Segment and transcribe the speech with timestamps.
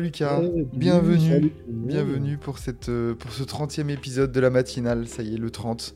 [0.00, 5.06] Lucas Ouais, Bienvenue, salut bienvenue pour, cette, euh, pour ce 30e épisode de la matinale,
[5.06, 5.94] ça y est, le 30.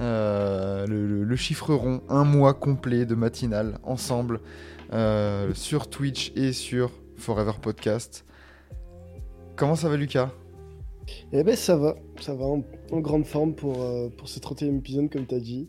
[0.00, 4.40] Euh, le, le- le chiffre rond, un mois complet de matinale ensemble
[4.92, 8.24] euh, sur Twitch et sur Forever Podcast.
[9.56, 10.30] Comment ça va Lucas?
[11.32, 14.78] Eh ben ça va, ça va en, en grande forme pour, euh, pour ce 31e
[14.78, 15.68] épisode comme t'as dit.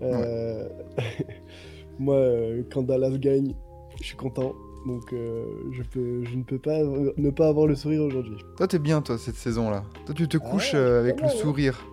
[2.00, 2.18] Moi,
[2.72, 3.54] quand Dallas gagne,
[4.00, 4.52] je suis content.
[4.86, 6.78] Donc euh, je, peux, je ne peux pas
[7.16, 8.36] ne pas avoir le sourire aujourd'hui.
[8.56, 9.84] Toi t'es bien toi cette saison-là.
[10.06, 11.40] Toi tu te Ah couches ouais, euh, avec le mal, ouais.
[11.40, 11.86] sourire.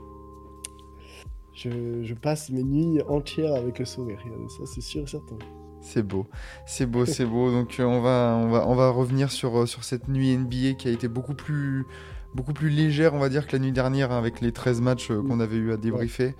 [1.54, 5.36] Je, je passe mes nuits entières avec le sourire, ça c'est sûr et certain.
[5.82, 6.28] C'est beau,
[6.66, 7.52] c'est beau, c'est beau.
[7.58, 10.88] Donc euh, on va, on va, on va revenir sur, sur cette nuit NBA qui
[10.88, 11.86] a été beaucoup plus,
[12.34, 15.12] beaucoup plus légère, on va dire, que la nuit dernière hein, avec les 13 matchs
[15.12, 16.36] euh, qu'on avait eu à débriefer.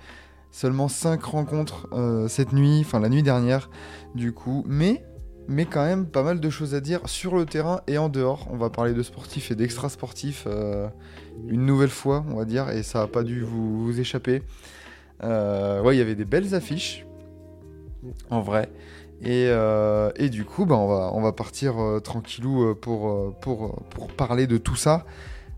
[0.50, 3.70] Seulement 5 rencontres euh, cette nuit, enfin la nuit dernière,
[4.14, 4.64] du coup.
[4.66, 5.02] Mais,
[5.48, 8.46] mais quand même pas mal de choses à dire sur le terrain et en dehors.
[8.50, 10.88] On va parler de sportifs et d'extra sportifs euh,
[11.48, 14.42] une nouvelle fois, on va dire, et ça a pas dû vous, échapper.
[15.22, 17.06] Euh, il y avait des belles affiches,
[18.30, 18.68] en vrai.
[19.20, 23.34] Et, euh, du coup, bah, on, va, partir euh, tranquillou pour
[24.16, 25.04] parler de tout ça.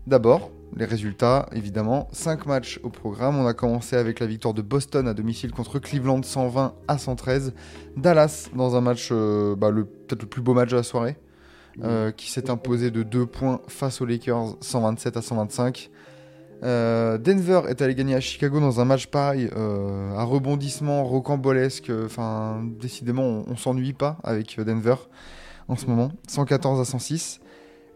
[0.07, 2.07] D'abord, les résultats, évidemment.
[2.11, 3.37] 5 matchs au programme.
[3.37, 7.53] On a commencé avec la victoire de Boston à domicile contre Cleveland 120 à 113.
[7.95, 11.17] Dallas dans un match, euh, bah, peut-être le plus beau match de la soirée,
[11.83, 15.89] euh, qui s'est imposé de 2 points face aux Lakers 127 à 125.
[16.63, 21.91] Euh, Denver est allé gagner à Chicago dans un match pareil, à rebondissement rocambolesque.
[22.05, 24.95] Enfin, décidément, on, on s'ennuie pas avec Denver
[25.67, 26.11] en ce moment.
[26.27, 27.39] 114 à 106.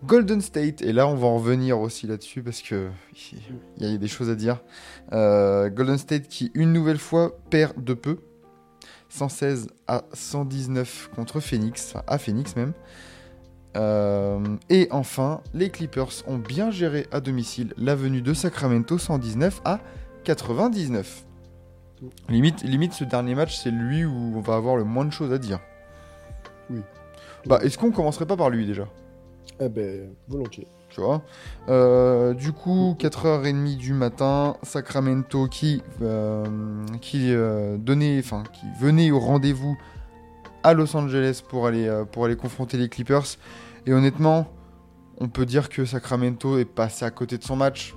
[0.05, 2.89] Golden State, et là on va en revenir aussi là-dessus parce que
[3.77, 4.61] il y a des choses à dire.
[5.11, 8.19] Euh, Golden State qui une nouvelle fois perd de peu.
[9.09, 12.73] 116 à 119 contre Phoenix, enfin, à Phoenix même.
[13.75, 14.39] Euh,
[14.69, 19.79] et enfin, les Clippers ont bien géré à domicile la venue de Sacramento 119 à
[20.23, 21.25] 99.
[22.29, 25.33] Limite, limite ce dernier match, c'est lui où on va avoir le moins de choses
[25.33, 25.59] à dire.
[26.69, 26.81] Oui.
[27.45, 28.87] Bah, est-ce qu'on commencerait pas par lui déjà?
[29.59, 30.67] Eh ben, volontiers.
[30.89, 31.21] tu vois.
[31.67, 36.45] Euh, du coup, 4h30 du matin, Sacramento qui, euh,
[37.01, 39.77] qui, euh, donnait, enfin, qui venait au rendez-vous
[40.63, 43.37] à Los Angeles pour aller, pour aller confronter les Clippers.
[43.85, 44.47] Et honnêtement,
[45.19, 47.95] on peut dire que Sacramento est passé à côté de son match.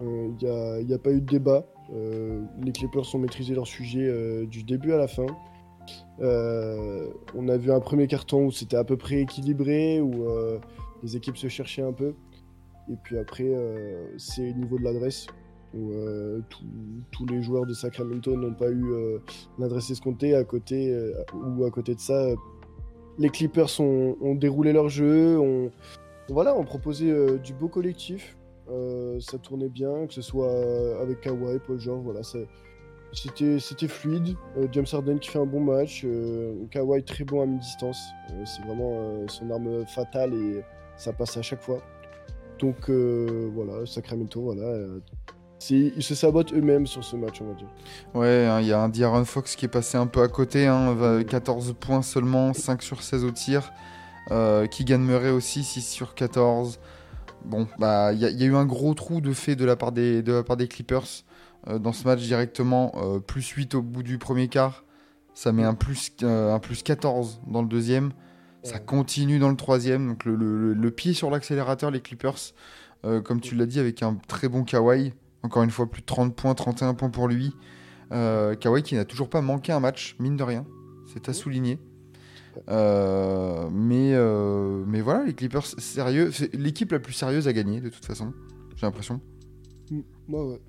[0.00, 1.64] Il n'y a, pas eu de débat.
[2.60, 5.26] Les Clippers ont maîtrisé leur sujet du début à la fin.
[6.20, 10.58] Euh, on a vu un premier carton où c'était à peu près équilibré, où euh,
[11.02, 12.14] les équipes se cherchaient un peu.
[12.90, 15.26] Et puis après, euh, c'est au niveau de l'adresse,
[15.74, 15.90] où
[17.10, 18.84] tous- les joueurs de Sacramento n'ont pas eu
[19.58, 20.34] l'adresse escomptée.
[20.34, 20.94] À côté,
[21.34, 22.26] ou à côté de ça,
[23.18, 25.70] les Clippers ont, déroulé leur jeu, ont,
[26.28, 28.36] voilà, ont proposé du beau collectif.
[29.20, 30.52] Ça tournait bien, que ce soit
[31.00, 32.38] avec Kawhi, Paul George, voilà, ça-
[33.12, 34.36] c'était fluide.
[34.56, 37.98] Euh, James Harden qui fait un bon match, euh, Kawhi très bon à mi-distance,
[38.30, 40.62] Euh, c'est vraiment euh, son arme fatale et
[40.96, 41.82] ça passe à chaque fois.
[42.58, 44.78] Donc voilà, Sacramento, voilà,
[45.70, 47.66] ils se sabotent eux-mêmes sur ce match, on va dire.
[48.14, 50.66] Ouais, hein, il y a un D'Aaron Fox qui est passé un peu à côté,
[50.68, 53.72] hein, va- 14 points seulement, 5 sur 16 au tir.
[54.70, 56.78] Keegan Murray aussi, 6 sur 14.
[57.44, 60.22] Bon, bah, il y, a- eu un gros trou de fait de la part des,
[60.68, 61.24] Clippers
[61.78, 62.92] dans ce match directement.
[62.96, 64.84] euh, plus 8 au bout du premier quart.
[65.34, 68.12] Ça met un plus, euh, un plus 14 dans le deuxième.
[68.64, 70.06] Ça continue dans le troisième.
[70.08, 72.38] Donc le, le- le pied sur l'accélérateur, les Clippers.
[73.04, 75.12] Euh, comme tu l'as dit, avec un très bon Kawhi.
[75.42, 77.54] Encore une fois, plus de 30 points, 31 points pour lui.
[78.12, 80.64] Euh, Kawhi qui n'a toujours pas manqué un match, mine de rien.
[81.12, 81.78] C'est à souligner.
[82.68, 86.30] Euh, mais, euh, mais voilà, les Clippers, sérieux.
[86.32, 88.32] C'est l'équipe la plus sérieuse à gagner, de toute façon.
[88.76, 89.20] J'ai l'impression.
[89.90, 90.60] Ouais, ouais.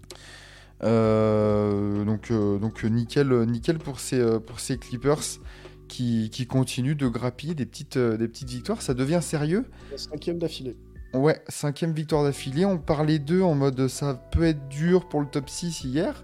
[0.83, 5.39] Euh, donc, euh, donc euh, nickel, nickel pour ces, pour ces Clippers
[5.87, 8.81] qui, qui continuent de grappiller des petites, des petites victoires.
[8.81, 9.65] Ça devient sérieux?
[9.95, 10.75] Cinquième d'affilée.
[11.13, 12.65] Ouais, cinquième victoire d'affilée.
[12.65, 16.23] On parlait d'eux en mode ça peut être dur pour le top 6 hier.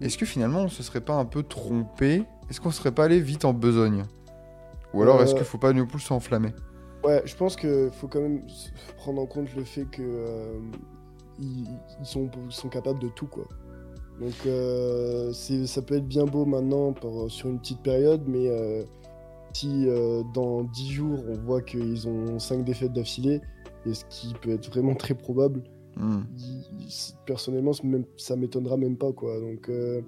[0.00, 2.24] Est-ce que finalement on se serait pas un peu trompé?
[2.48, 4.04] Est-ce qu'on serait pas allé vite en besogne?
[4.94, 6.52] Ou alors est-ce qu'il faut pas plus s'enflammer?
[7.04, 8.42] Ouais, je pense qu'il faut quand même
[8.96, 10.58] prendre en compte le fait que euh,
[11.38, 11.66] ils,
[12.00, 13.46] ils sont, ils sont capables de tout, quoi.
[14.20, 18.82] Donc euh, ça peut être bien beau maintenant pour- sur une petite période, mais euh,
[19.52, 23.40] si euh, dans 10 jours on voit qu'ils ont 5 défaites d'affilée,
[23.84, 25.62] et ce qui peut être vraiment très probable,
[25.98, 26.24] Hmm.
[26.36, 26.86] il-
[27.24, 27.72] personnellement
[28.18, 29.40] ça m'étonnera même pas, quoi.
[29.40, 30.02] Donc euh,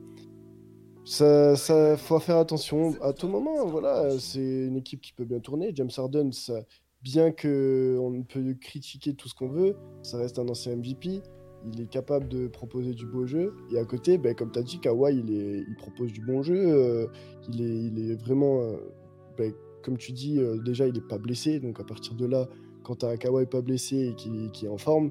[1.04, 2.94] ça, ça faut faire attention.
[3.00, 5.70] À tout moment, voilà, c'est une équipe qui peut bien tourner.
[5.74, 6.60] James Harden, ça,
[7.02, 11.22] bien que on peut critiquer tout ce qu'on veut, ça reste un ancien MVP.
[11.66, 13.54] Il est capable de proposer du beau jeu.
[13.72, 16.54] Et à côté, ben, comme tu as dit, Kawhi, il, propose du bon jeu.
[16.56, 17.06] euh,
[17.52, 18.76] il, est, vraiment, euh,
[19.36, 19.52] ben,
[19.82, 21.58] comme tu dis, euh, déjà, il n'est pas blessé.
[21.60, 22.48] Donc à partir de là,
[22.84, 25.10] quand tu as un Kawhi pas blessé et qui, qui est en forme,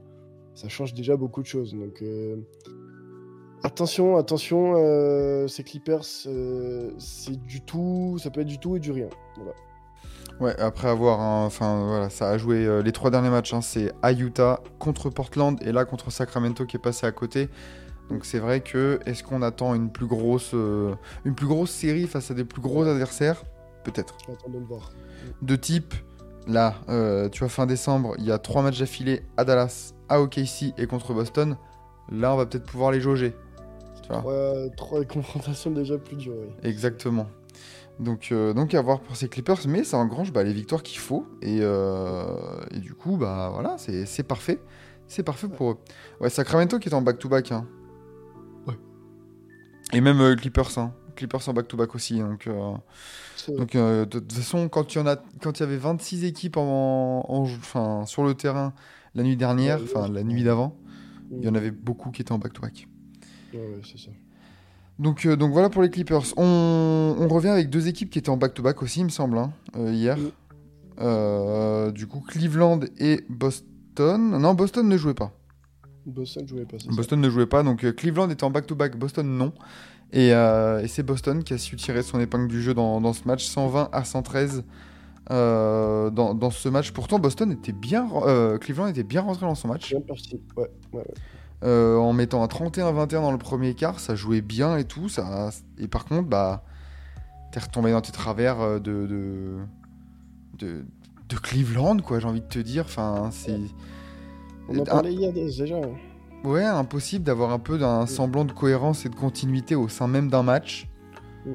[0.56, 1.76] ça change déjà beaucoup de choses.
[1.76, 2.04] Donc
[3.64, 9.10] attention, attention, ces Clippers, c'est du tout, ça peut être du tout et du rien.
[10.40, 13.54] Ouais, après avoir, enfin voilà, ça a joué euh, les trois derniers matchs.
[13.54, 17.50] hein, c'est à Utah contre Portland et là contre Sacramento qui est passé à côté.
[18.10, 20.94] Donc c'est vrai que est-ce qu'on attend une plus grosse, euh,
[21.26, 23.44] une plus grosse série face à des plus gros adversaires?
[23.84, 24.16] Peut-être.
[24.48, 24.92] De voir.
[25.42, 25.94] De type,
[26.46, 30.22] là, euh, tu vois, fin décembre, il y a trois matchs d'affilée à Dallas, à
[30.22, 31.58] OKC et contre Boston.
[32.12, 33.34] Là, on va peut-être pouvoir les jauger.
[34.04, 36.36] Tu vois trois confrontations déjà plus dures.
[36.38, 36.54] oui.
[36.64, 37.28] Exactement.
[38.00, 41.00] Donc, euh, donc à voir pour ces Clippers, mais ça engrange bah, les victoires qu'il
[41.00, 41.26] faut.
[41.42, 42.26] Et, euh,
[42.72, 44.60] et du coup, bah voilà, c'est parfait.
[45.08, 45.78] C'est parfait pour eux.
[46.20, 47.52] Ouais, Sacramento qui est en back-to-back.
[47.52, 47.66] hein.
[48.68, 48.76] Ouais.
[49.94, 50.94] Et même euh, Clippers, hein.
[51.16, 52.20] Clippers en back-to-back aussi.
[52.20, 52.76] Donc, euh,
[53.48, 57.46] donc de toute façon, quand il y, avait 26 équipes en,
[58.06, 58.74] sur le terrain
[59.16, 60.78] la nuit dernière, enfin la nuit d'avant,
[61.32, 62.88] il y en avait beaucoup qui étaient en back-to-back.
[63.54, 64.12] Ouais, ouais, c'est ça.
[65.00, 66.24] Donc, euh, donc voilà pour les Clippers.
[66.38, 69.52] On, on revient avec deux équipes qui étaient en back-to-back aussi, il me semble, hein,
[69.76, 70.18] euh, hier.
[71.00, 74.40] Euh, du coup, Cleveland et Boston.
[74.40, 75.32] Non, Boston ne jouait pas.
[76.06, 76.96] Boston jouait pas, c'est ça.
[76.96, 79.54] Boston ne jouait pas, donc Cleveland était en back-to-back, Boston non.
[80.14, 83.28] Et, et c'est Boston qui a su tirer son épingle du jeu dans, dans ce
[83.28, 84.64] match, 120 à 113
[85.30, 86.92] euh, dans, dans ce match.
[86.92, 89.90] Pourtant, Boston était bien, euh, Cleveland était bien rentré dans son match.
[89.90, 90.40] Bien parti.
[90.56, 91.14] Ouais, ouais, ouais.
[91.64, 95.10] Euh, en mettant un 31-21 dans le premier quart, ça jouait bien et tout.
[95.10, 95.50] Ça...
[95.80, 96.64] Et par contre, bah,
[97.52, 99.58] t'es retombé dans tes travers euh, de, de,
[100.60, 100.86] de,
[101.30, 102.84] de Cleveland, quoi, j'ai envie de te dire.
[102.86, 103.60] Enfin, c'est.
[104.70, 105.66] On en Un- parlait hier déjà.
[106.44, 110.30] Ouais, impossible d'avoir un peu d'un semblant de cohérence et de continuité au sein même
[110.30, 110.88] d'un match.
[111.46, 111.52] Mm.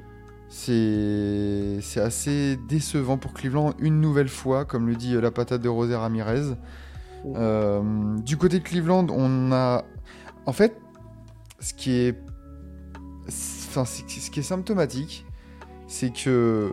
[0.49, 5.63] C'est c'est assez décevant pour Cleveland une nouvelle fois, comme le dit euh, la patate
[5.63, 6.57] de José Ramirez.
[7.27, 9.85] Euh, du côté de Cleveland, on a.
[10.47, 10.77] En fait,
[11.61, 12.19] ce qui est.
[13.27, 15.25] Enfin, ce qui est symptomatique,
[15.87, 16.73] c'est que.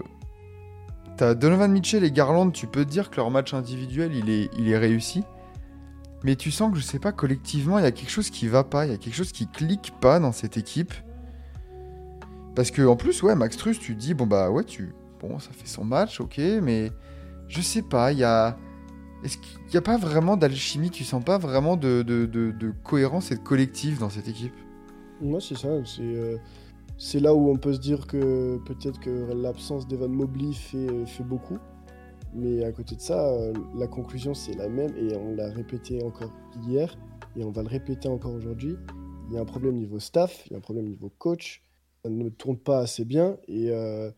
[1.17, 4.49] T'as Donovan Mitchell et Garland, tu peux te dire que leur match individuel, il est,
[4.57, 5.23] il est réussi.
[6.23, 8.63] Mais tu sens que, je sais pas, collectivement, il y a quelque chose qui va
[8.63, 10.93] pas, il y a quelque chose qui clique pas dans cette équipe.
[12.55, 14.93] Parce que, en plus, ouais, Max Truss, tu dis, bon, bah, ouais, tu.
[15.19, 16.91] Bon, ça fait son match, ok, mais.
[17.47, 18.57] Je sais pas, il y a.
[19.23, 23.41] Est-ce qu'il n'y a pas vraiment d'alchimie Tu sens pas vraiment de, cohérence et de
[23.41, 24.53] collectif dans cette équipe?
[25.21, 25.69] Moi, c'est ça.
[25.83, 26.37] C'est euh,
[26.97, 31.23] c'est là où on peut se dire que peut-être que l'absence d'Evan Mobley fait, fait
[31.23, 31.57] beaucoup.
[32.33, 34.95] Mais à côté de ça, euh, la conclusion, c'est la même.
[34.97, 36.31] Et on l'a répété encore
[36.67, 36.95] hier.
[37.35, 38.75] Et on va le répéter encore aujourd'hui.
[39.27, 40.45] Il y a un problème niveau staff.
[40.47, 41.63] Il y a un problème niveau coach.
[42.03, 43.37] Ça ne tourne pas assez bien.
[43.47, 44.11] Et, euh,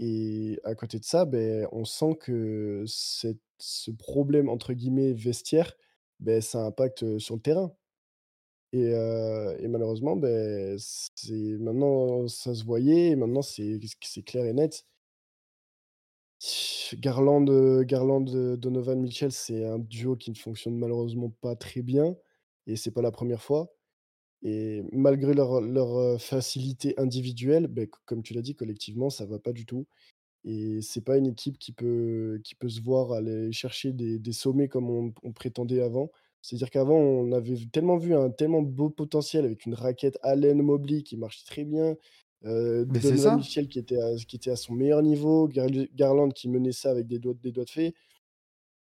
[0.00, 5.74] et à côté de ça, ben, on sent que ce problème, entre guillemets, vestiaire,
[6.20, 7.72] ben, ça impacte sur le terrain.
[8.72, 10.78] Et, malheureusement, ben,
[11.60, 13.80] maintenant ça se voyait, et maintenant c'est
[14.24, 14.84] clair et net.
[16.94, 17.44] Garland,
[17.84, 18.24] Garland,
[18.56, 22.16] Donovan Mitchell, c'est un duo qui ne fonctionne malheureusement pas très bien,
[22.66, 23.72] et c'est pas la première fois.
[24.42, 29.38] Et malgré leur, leur facilité individuelle, ben, c- comme tu l'as dit, collectivement, ça va
[29.38, 29.86] pas du tout.
[30.44, 34.32] Et c'est pas une équipe qui peut, qui peut se voir aller chercher des, des
[34.32, 36.10] sommets comme on, on prétendait avant.
[36.42, 40.62] C'est-à-dire qu'avant, on avait vu- tellement vu un tellement beau potentiel avec une raquette Allen
[40.62, 41.96] Mobley qui marchait très bien,
[42.46, 43.36] euh, Mais c'est Donovan ça.
[43.36, 46.90] Mitchell qui était, à, qui était à son meilleur niveau, Gar- Garland qui menait ça
[46.90, 47.94] avec des doigts, des doigts de fée.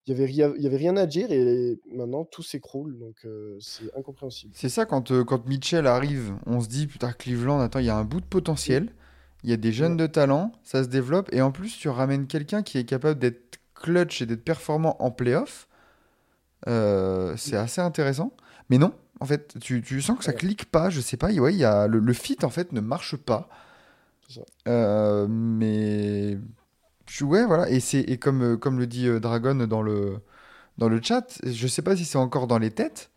[0.07, 3.17] Il y avait rien, il y avait rien à dire et maintenant tout s'écroule, donc
[3.25, 4.53] euh, c'est incompréhensible.
[4.55, 7.91] C'est ça, quand, euh, quand Mitchell arrive, on se dit, putain, Cleveland, attends, il y
[7.91, 8.93] a un bout de potentiel,
[9.45, 12.27] il y a des jeunes de talent, ça se développe, et en plus, tu ramènes
[12.27, 15.69] quelqu'un qui est capable d'être clutch et d'être performant en playoff.
[16.69, 18.33] Euh, c'est assez intéressant.
[18.71, 20.37] Mais non, en fait, tu, tu sens que ça Ouais.
[20.37, 23.17] clique pas, je sais pas, ouais, y a, le, le fit, en fait, ne marche
[23.17, 23.49] pas.
[24.29, 25.27] C'est ça.
[25.29, 26.39] Mais
[27.23, 27.71] ouais, voilà.
[27.71, 30.19] Et, et comme, euh, comme le dit euh, Dragon dans le,
[30.79, 33.11] dans le chat, je sais pas si c'est encore dans les têtes,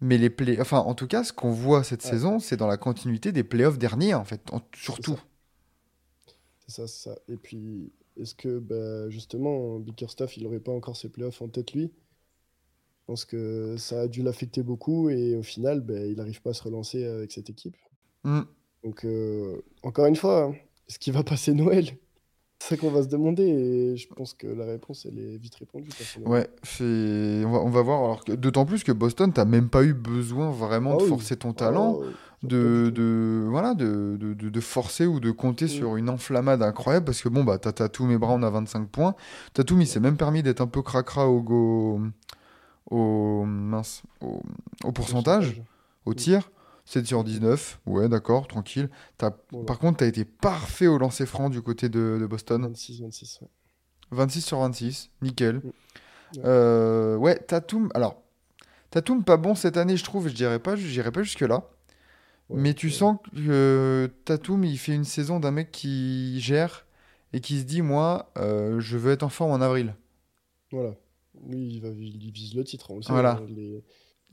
[0.00, 0.60] mais les play...
[0.60, 2.10] enfin, en tout cas, ce qu'on voit cette Ouais.
[2.10, 5.20] saison, c'est dans la continuité des playoffs derniers, en fait, en- surtout.
[6.66, 7.18] C'est ça, c'est ça.
[7.28, 11.72] Et puis, est-ce que bah, justement, Bickerstaff, il aurait pas encore ses playoffs en tête
[11.72, 11.92] lui?
[13.00, 16.50] Je pense que ça a dû l'affecter beaucoup et au final, bah, il n'arrive pas
[16.50, 17.76] à se relancer avec cette équipe.
[18.24, 18.48] Mm.
[18.84, 20.54] Donc, euh, encore une fois, hein,
[20.88, 21.98] est-ce qu'il va passer Noël?
[22.66, 25.54] C'est ça qu'on va se demander et je pense que la réponse, elle est vite
[25.56, 25.90] répondue.
[26.24, 27.42] Ouais, c'est...
[27.44, 28.02] On, va, on va voir.
[28.02, 31.08] Alors que, d'autant plus que Boston, t'as même pas eu besoin vraiment Ah de oui.
[31.10, 31.98] forcer ton talent.
[32.00, 32.04] Oh,
[32.42, 35.68] de, de, voilà, de, de, de- forcer ou de compter Mm.
[35.68, 39.14] sur une enflammade incroyable parce que bon, bah, t'as Tatum et Brown à 25 points.
[39.52, 42.00] Tatum, il s'est même permis d'être un peu cracra au, go,
[42.90, 44.40] au, mince, au,
[44.84, 45.60] au pourcentage,
[46.06, 46.14] au Mm.
[46.14, 46.50] tir.
[46.86, 48.90] 7 sur 19, ouais, d'accord, tranquille.
[49.18, 49.66] Voilà.
[49.66, 52.62] Par contre, t'as été parfait au lancer franc du côté de, de Boston.
[52.66, 53.48] 26, 26, ouais.
[54.10, 55.56] 26 sur 26, nickel.
[55.56, 55.60] Mm.
[56.36, 56.42] Ouais.
[56.44, 58.22] Euh, ouais, Tatum, alors,
[58.90, 61.68] Tatum pas bon cette année, je trouve, je dirais pas, je dirais pas jusque-là.
[62.50, 66.86] Ouais, Mais tu sens que Tatum, il fait une saison d'un mec qui gère
[67.32, 69.94] et qui se dit, moi, euh, je veux être en forme en avril.
[70.70, 70.94] Voilà.
[71.48, 72.90] Lui, il, va, il vise le titre.
[72.90, 73.38] On le sait, Voilà.
[73.40, 73.82] hein, les,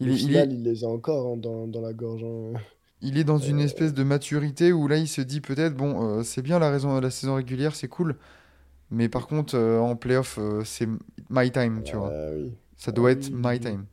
[0.02, 2.24] Il les est, il finales, est, il les a encore hein, dans, dans la gorge.
[2.26, 2.60] hein.
[3.02, 6.20] il est dans une Euh, espèce de maturité où là, il se dit peut-être, bon,
[6.20, 8.18] euh, c'est bien la raison, la saison régulière, c'est cool.
[8.92, 10.88] Mais par contre, euh, en playoff, euh, c'est
[11.30, 12.14] my time, tu vois.
[12.14, 12.58] Ah oui.
[12.78, 13.86] Ça doit Ah être oui, my time.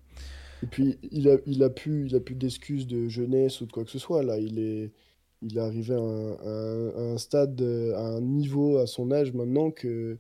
[0.62, 3.72] Et puis, il a, il a plus, il a plus d'excuses de jeunesse ou de
[3.72, 4.22] quoi que ce soit.
[4.22, 4.92] Là, il est,
[5.42, 9.70] il est arrivé à un, à un- stade, à un niveau à son âge maintenant
[9.70, 10.18] que,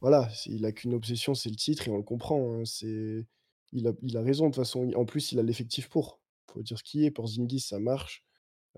[0.00, 2.54] voilà, il a qu'une obsession, c'est le titre et on le comprend.
[2.54, 2.64] hein.
[2.66, 3.26] C'est,
[3.74, 4.90] il a, il a raison de toute façon.
[4.96, 6.20] En plus, il a l'effectif pour.
[6.52, 7.10] Faut dire ce qui est.
[7.10, 8.24] Pour Zingis, ça marche.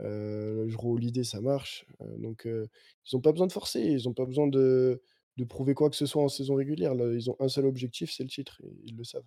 [0.01, 1.87] Euh, Jrue Holiday, ça marche.
[2.03, 2.67] Euh, donc, euh,
[3.11, 3.81] ils n'ont pas besoin de forcer.
[3.81, 5.01] Ils n'ont pas besoin de,
[5.37, 6.95] de prouver quoi que ce soit en saison régulière.
[6.95, 8.61] Là, ils ont un seul objectif, c'est le titre.
[8.65, 9.25] Et ils le savent.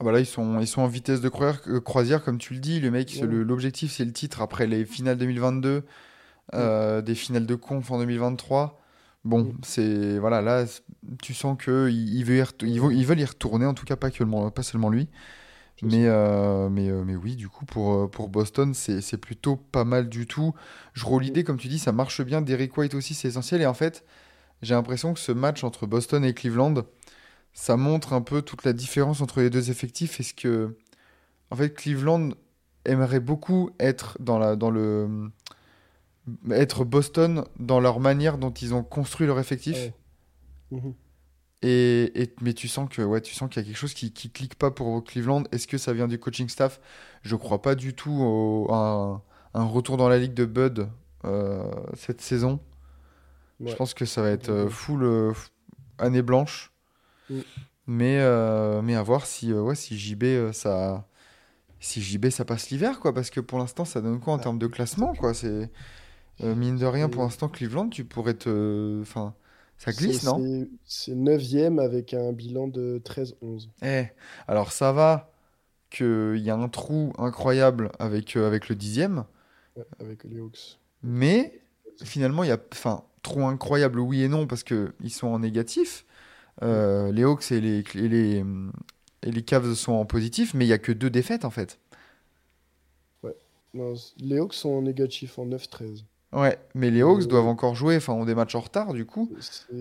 [0.00, 2.60] Ah bah là, ils sont, ils sont en vitesse de croisière, euh, comme tu le
[2.60, 2.80] dis.
[2.80, 3.26] Le mec, Ouais.
[3.28, 5.84] l'objectif, c'est le titre après les finales 2022,
[6.54, 8.80] euh, des finales de conf en 2023.
[9.24, 9.52] Bon, Mm.
[9.62, 10.18] c'est.
[10.18, 10.64] Voilà, là,
[11.22, 11.56] tu sens
[12.42, 15.08] retou- ils veulent y retourner, en tout cas, pas, que le- pas seulement lui.
[15.82, 19.84] Mais, euh, mais, euh, mais oui, du coup, pour, euh, pour Boston, c'est plutôt pas
[19.84, 20.54] mal du tout.
[20.92, 22.42] Je roule l'idée, comme tu dis, ça marche bien.
[22.42, 23.60] Derrick White aussi, c'est essentiel.
[23.60, 24.04] Et en fait,
[24.62, 26.74] j'ai l'impression que ce match entre Boston et Cleveland,
[27.52, 30.20] ça montre un peu toute la différence entre les deux effectifs.
[30.20, 30.76] Est-ce que,
[31.50, 32.30] en fait, Cleveland
[32.84, 35.30] aimerait beaucoup être dans la, dans le,
[36.50, 39.76] être Boston dans leur manière dont ils ont construit leur effectif.
[39.76, 39.94] Ouais.
[40.70, 40.94] Mhm.
[41.62, 44.12] Et, et- mais tu sens que ouais, tu sens qu'il y a quelque chose qui,
[44.12, 45.44] qui clique pas pour Cleveland.
[45.52, 46.80] Est-ce que ça vient du coaching staff?
[47.22, 49.22] Je crois pas du tout au- à
[49.54, 50.88] un, un retour dans la ligue de Bud
[51.24, 51.64] euh,
[51.94, 52.60] cette saison.
[53.64, 54.70] Je pense que ça va être euh, Ouais.
[54.70, 55.32] full euh,
[55.98, 56.72] année blanche.
[57.30, 57.40] Mm.
[57.86, 61.06] Mais, euh, mais à voir si, ouais, si JB ça
[61.80, 64.42] si JB ça passe l'hiver quoi parce que pour l'instant ça donne quoi en Ah,
[64.42, 65.34] termes de classement quoi?
[65.34, 65.70] C'est
[66.42, 69.34] euh, mine de rien pour l'instant Cleveland tu pourrais te enfin
[69.78, 70.44] ça glisse non?
[70.44, 73.70] c'est- c'est 9 avec un bilan de 13-11.
[73.82, 74.06] Eh,
[74.48, 75.30] alors ça va
[75.90, 79.24] qu'il y a un trou incroyable avec, euh, avec le dixième,
[79.76, 80.78] Ouais, avec les Hawks.
[81.02, 81.60] mais
[82.02, 85.38] finalement il y a, enfin, trou incroyable oui et non parce que ils sont en
[85.40, 86.04] négatif.
[86.62, 88.44] Euh, les Hawks et les, et les,
[89.24, 91.78] et les Cavs sont en positif, mais il y a que deux défaites en fait.
[93.74, 96.06] Non, c- les Hawks sont en négatif en 9-13.
[96.34, 99.06] Ouais, mais les Hawks Euh, doivent encore jouer, enfin, ont des matchs en retard du
[99.06, 99.32] coup.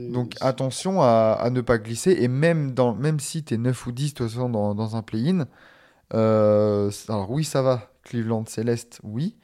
[0.09, 2.11] Donc attention à, à ne pas glisser.
[2.19, 4.95] Et même, dans, même si tu es 9 ou 10 de toute façon, dans, dans
[4.95, 5.47] un play-in,
[6.13, 7.91] euh, alors oui, ça va.
[8.03, 9.35] Cleveland Céleste, oui.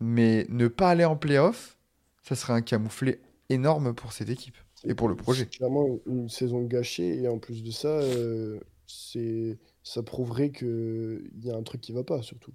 [0.00, 1.78] Mais ne pas aller en play-off,
[2.22, 5.44] ça serait un camouflet énorme pour cette équipe et pour le projet.
[5.44, 11.22] C'est clairement une saison gâchée et en plus de ça, euh, c'est ça prouverait que
[11.36, 12.52] il y a un truc qui va pas surtout.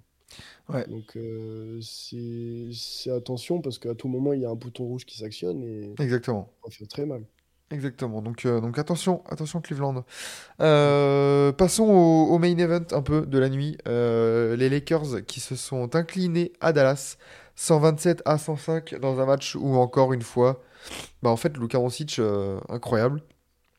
[0.68, 0.86] Ouais.
[0.86, 5.18] Donc euh, c'est attention parce qu'à tout moment il y a un bouton rouge qui
[5.18, 6.52] s'actionne et Exactement.
[6.62, 7.22] ça va faire très mal.
[7.70, 8.22] Exactement.
[8.22, 10.04] Donc, euh, donc attention, attention Cleveland.
[10.60, 13.76] Euh, passons au, au main event un peu de la nuit.
[13.86, 17.18] Les Lakers qui se sont inclinés à Dallas
[17.56, 20.62] 127 à 105 dans un match où encore une fois,
[21.22, 22.20] bah en fait Luka Doncic
[22.70, 23.22] incroyable.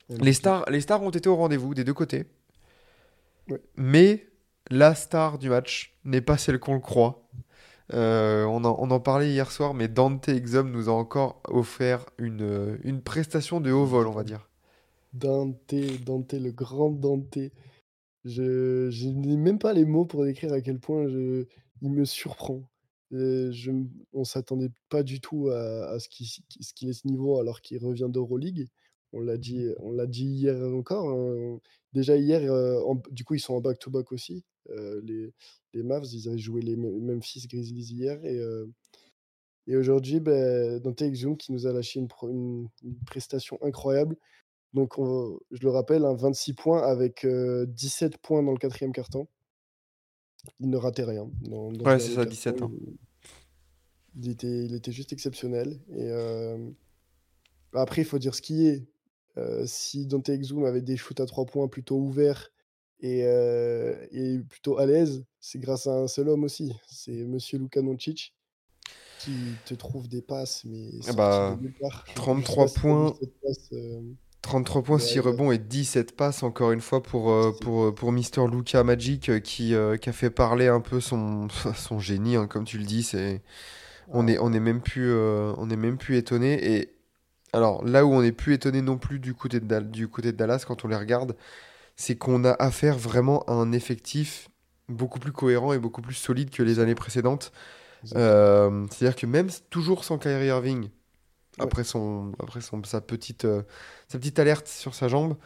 [0.10, 2.26] Les stars, les stars ont été au rendez-vous des deux côtés.
[3.50, 3.62] Ouais.
[3.76, 4.29] Mais
[4.70, 7.30] la star du match n'est pas celle qu'on le croit.
[7.94, 13.02] Euh, on, en, parlait hier soir, mais Dante Exum nous a encore offert une, une
[13.02, 14.48] prestation de haut vol, on va dire.
[15.14, 15.74] Dante,
[16.06, 17.40] Dante, le grand Dante.
[18.26, 22.62] Je, n'ai même pas les mots pour décrire à quel point il me surprend.
[23.12, 23.72] Euh, je,
[24.14, 28.68] on s'attendait pas du tout à, ce qu'il ait ce niveau alors qu'il revient d'Euroleague.
[29.14, 31.10] On l'a dit, on l'a dit hier encore.
[31.10, 31.60] hein.
[31.94, 34.44] Déjà hier, euh, en- du coup, ils sont en back-to-back aussi.
[34.70, 35.34] euh, les,
[35.74, 38.24] les Mavs, ils avaient joué les Me- Memphis Grizzlies hier.
[38.24, 38.68] Et, euh,
[39.66, 44.16] et aujourd'hui, ben, Dante Exum qui nous a lâché une, pro- une- une prestation incroyable.
[44.76, 48.92] Donc, on- je le rappelle, hein, 26 points avec euh, 17 points dans le quatrième
[48.94, 49.28] quart-temps.
[50.60, 51.28] Il ne ratait rien.
[51.42, 52.30] Dans, dans ce Ouais, c'est dernier ça, quart-temps.
[52.30, 52.72] 17 ans.
[54.16, 55.80] Il, il était, il était juste exceptionnel.
[55.94, 56.70] Et euh,
[57.74, 58.86] après, il faut dire ce qui est.
[59.38, 62.52] Euh, si Dante Exum avait des shoots à 3 points plutôt ouverts
[63.02, 66.74] et, euh, et plutôt à l'aise, c'est grâce à un seul homme aussi.
[66.88, 68.34] C'est Monsieur Luka Doncic
[69.18, 72.10] qui te trouve des passes, mais sorties bah, de nulle part.
[72.16, 73.14] Je- je sais 33 pas si t'as vu points.
[73.14, 74.02] cette passe, euh,
[74.42, 75.20] 33 points, Ouais, 6 ouais.
[75.20, 79.76] rebonds et 17 passes, encore une fois, pour, euh, pour, pour Mister Luka Magic, qui,
[79.76, 83.04] euh, qui a fait parler un peu son, son génie, hein, comme tu le dis.
[83.04, 83.42] C'est,
[84.14, 86.76] on est, on est même plus, euh, on est même plus étonné.
[86.76, 86.94] Et
[87.54, 90.32] alors, là où on n'est plus étonné non plus du côté de, Dal- du côté
[90.32, 91.36] de Dallas, quand on les regarde,
[91.96, 94.50] c'est qu'on a affaire vraiment à un effectif
[94.90, 97.52] beaucoup plus cohérent et beaucoup plus solide que les années précédentes.
[98.16, 100.90] Euh, c'est-à-dire que même toujours sans Kyrie Irving,
[101.60, 103.64] après, son, après son, sa, petite, euh,
[104.10, 105.38] sa petite alerte sur sa jambe,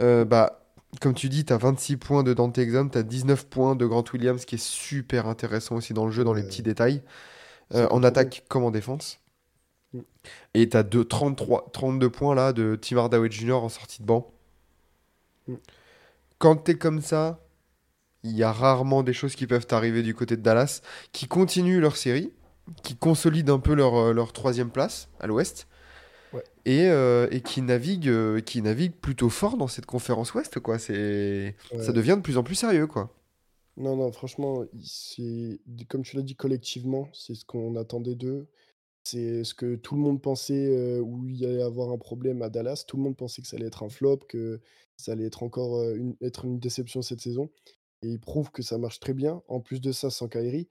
[0.00, 0.64] euh, bah,
[1.00, 3.86] comme tu dis, tu as 26 points de Dante Exum, tu as 19 points de
[3.86, 7.02] Grant Williams, qui est super intéressant aussi dans le jeu, dans les petits détails,
[7.74, 9.21] en attaque comme en défense.
[9.92, 10.00] Mm.
[10.54, 13.52] Et tu as 33, 32 points là de Tim Hardaway Jr.
[13.54, 14.32] en sortie de banc.
[15.48, 15.54] Mm.
[16.38, 17.40] Quand tu es comme ça,
[18.24, 20.80] il y a rarement des choses qui peuvent t'arriver du côté de Dallas,
[21.12, 22.32] qui continuent leur série,
[22.82, 25.66] qui consolident un peu leur, euh, leur troisième place à l'ouest,
[26.32, 26.42] Ouais.
[26.64, 30.60] et, euh, et qui, naviguent, euh, qui naviguent plutôt fort dans cette conférence ouest.
[30.60, 30.78] Quoi.
[30.78, 32.86] C'est, Ça devient de plus en plus sérieux.
[32.86, 33.10] Quoi.
[33.76, 38.46] Non, non, franchement, c'est comme tu l'as dit collectivement, c'est ce qu'on attendait d'eux.
[39.04, 42.48] C'est ce que tout le monde pensait où il y allait avoir un problème à
[42.48, 42.84] Dallas.
[42.86, 44.60] Tout le monde pensait que ça allait être un flop, que
[44.96, 47.50] ça allait être encore une, être une déception cette saison.
[48.02, 49.42] Et ils prouvent que ça marche très bien.
[49.48, 50.68] En plus de ça, sans Kyrie,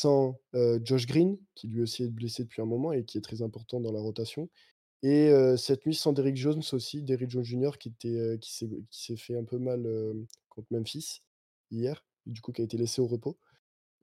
[0.00, 0.38] sans
[0.82, 3.80] Josh Green, qui lui aussi est blessé depuis un moment et qui est très important
[3.80, 4.48] dans la rotation.
[5.02, 7.72] Et cette nuit, sans Derrick Jones aussi, Derrick Jones Jr.
[7.78, 7.92] qui,
[8.90, 9.84] s'est fait un peu mal
[10.48, 11.22] contre Memphis
[11.70, 13.36] hier, du coup qui a été laissé au repos.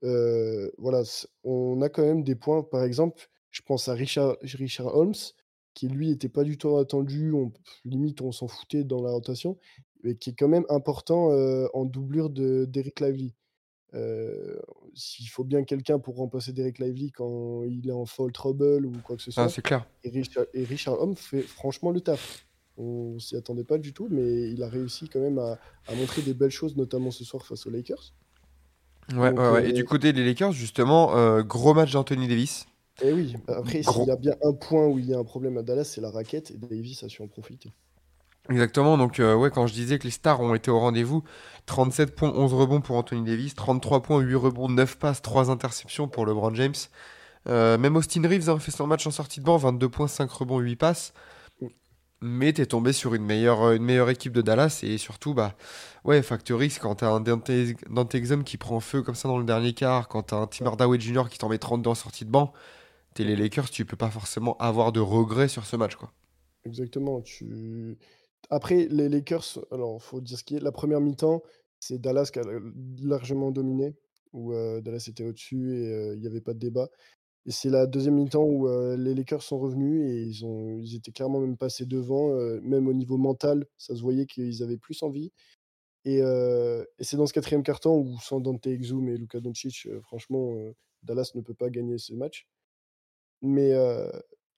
[0.02, 1.02] Voilà,
[1.44, 2.62] on a quand même des points.
[2.62, 5.14] Par exemple, je pense à Richard, Richard Holmes,
[5.74, 7.52] qui lui n'était pas du tout attendu, on,
[7.84, 9.58] limite on s'en foutait dans la rotation,
[10.02, 13.34] mais qui est quand même important euh, en doublure de d'Eric Lively.
[13.94, 14.56] Euh,
[14.94, 18.92] S'il faut bien quelqu'un pour remplacer Derek Lively quand il est en fall trouble ou
[19.04, 19.84] quoi que ce Ah, soit, c'est clair.
[20.04, 22.46] et Richard, et Richard Holmes fait franchement le taf.
[22.76, 26.22] On s'y attendait pas du tout, mais il a réussi quand même à, à montrer
[26.22, 28.14] des belles choses, notamment ce soir face aux Lakers.
[29.12, 29.64] Ouais, Donc, ouais, ouais.
[29.66, 32.66] Et euh, du côté des Lakers, justement, euh, gros match d'Anthony Davis.
[33.02, 35.56] Et oui, après, s'il y a bien un point où il y a un problème
[35.58, 37.72] à Dallas, c'est la raquette, et Davis a su en profiter.
[38.48, 41.22] Exactement, donc euh, ouais, quand je disais que les stars ont été au rendez-vous,
[41.66, 46.08] 37 points, 11 rebonds pour Anthony Davis, 33 points, 8 rebonds, 9 passes, 3 interceptions
[46.08, 46.74] pour LeBron James.
[47.48, 50.30] Euh, même Austin Reeves a fait son match en sortie de banc, 22 points, 5
[50.30, 51.12] rebonds, 8 passes.
[52.22, 55.54] Mais t'es tombé sur une meilleure, euh, une meilleure équipe de Dallas et surtout, bah,
[56.04, 57.50] ouais, Factor X, quand t'as un Dante,
[57.88, 60.66] Dante Exum qui prend feu comme ça dans le dernier quart, quand t'as un Tim
[60.66, 61.28] Hardaway Jr.
[61.30, 62.52] qui t'en met 32 en sortie de banc,
[63.24, 66.12] les Lakers, tu peux pas forcément avoir de regrets sur ce match, quoi.
[66.64, 67.20] Exactement.
[67.22, 67.98] Tu...
[68.50, 70.60] Après, les Lakers, alors, faut dire ce qui est.
[70.60, 71.42] La première mi-temps,
[71.78, 72.42] c'est Dallas qui a
[73.02, 73.96] largement dominé,
[74.32, 76.88] où euh, Dallas était au-dessus et euh, il n'y avait pas de débat.
[77.46, 80.94] Et c'est la deuxième mi-temps où euh, les Lakers sont revenus et ils, ont, ils
[80.94, 85.02] étaient clairement même passés devant, même au niveau mental, ça se voyait qu'ils avaient plus
[85.02, 85.32] envie.
[86.04, 86.20] Et,
[87.00, 90.54] c'est dans ce quatrième quart-temps où, sans Dante Exum et Luka Doncic, franchement,
[91.02, 92.46] Dallas ne peut pas gagner ce match.
[93.42, 93.72] Mais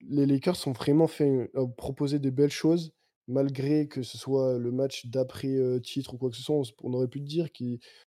[0.08, 2.92] les Lakers ont vraiment fait, euh, proposé des belles choses,
[3.28, 6.60] malgré que ce soit le match d'après euh, titre ou quoi que ce soit.
[6.82, 7.48] On, aurait pu dire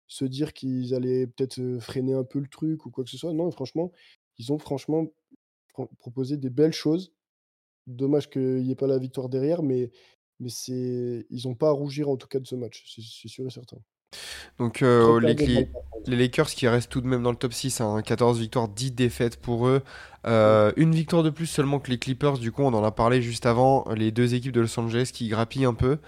[0.08, 3.32] se dire qu'ils allaient peut-être freiner un peu le truc ou quoi que ce soit.
[3.32, 3.92] Non, franchement,
[4.38, 5.06] ils ont franchement
[5.74, 7.12] pro- proposé des belles choses.
[7.86, 9.90] Dommage qu'il n'y ait pas la victoire derrière, mais,
[10.40, 13.46] mais c'est, ils n'ont pas à rougir en tout cas de ce match, c'est sûr
[13.46, 13.78] et certain.
[14.58, 15.68] Donc, euh, les,
[16.06, 19.40] Lakers qui restent tout de même dans le top 6, hein, 14 victoires, 10 défaites
[19.40, 19.82] pour eux.
[20.26, 23.20] Euh, une victoire de plus seulement que les Clippers, du coup on en a parlé
[23.20, 25.98] juste avant, les deux équipes de Los Angeles qui grappillent un peu.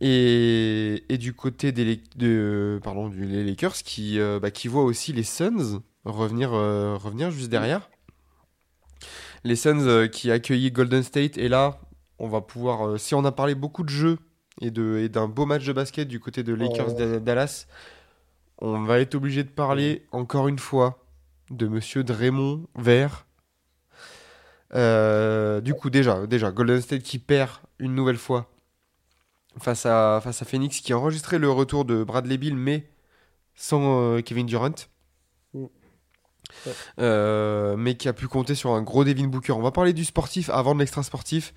[0.00, 4.68] Et, et du côté des Lak- de, pardon, du, les Lakers qui, euh, bah, qui
[4.68, 7.88] voient aussi les Suns revenir, revenir juste derrière.
[9.44, 11.80] Les Suns qui accueillent Golden State et là
[12.18, 14.18] on va pouvoir, si on a parlé beaucoup de jeux
[14.60, 17.66] et d'un beau match de basket du côté de Lakers da- Dallas,
[18.58, 21.04] on va être obligé de parler encore une fois
[21.50, 23.26] de monsieur Draymond Vert.
[24.74, 28.50] Euh, du coup, déjà, déjà, Golden State qui perd une nouvelle fois
[29.58, 32.88] face à, face à Phoenix, qui a enregistré le retour de Bradley Bill, mais
[33.54, 34.70] sans euh, Kevin Durant.
[35.52, 35.64] Mm.
[36.66, 36.72] Ouais.
[36.98, 39.52] Euh, mais qui a pu compter sur un gros Devin Booker.
[39.52, 41.54] On va parler du sportif avant de l'extra sportif.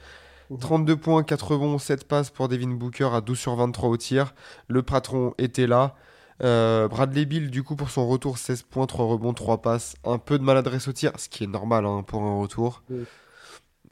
[0.49, 0.59] Mhm.
[0.59, 4.33] 32 points, 4 rebonds, 7 passes pour Devin Booker à 12 sur 23 au tir.
[4.67, 5.95] Le patron était là.
[6.43, 9.95] Euh, Bradley Bill, du coup, pour son retour, 16 points, 3 rebonds, 3 passes.
[10.03, 12.83] Un peu de maladresse au tir, ce qui est normal hein, pour un retour.